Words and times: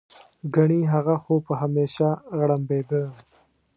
ګنې 0.53 0.81
هغه 0.93 1.15
خو 1.23 1.33
به 1.45 1.53
همېشه 1.61 2.07
غړمبېده. 2.39 3.03